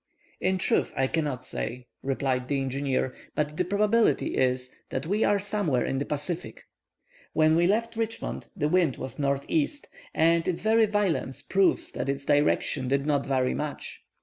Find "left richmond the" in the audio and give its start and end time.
7.67-8.67